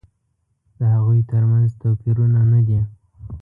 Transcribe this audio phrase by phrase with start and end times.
[0.77, 2.79] د هغوی تر منځ توپیرونه نه دي.